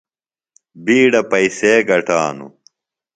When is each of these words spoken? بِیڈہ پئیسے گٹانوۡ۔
بِیڈہ 0.83 1.21
پئیسے 1.31 1.73
گٹانوۡ۔ 1.87 2.51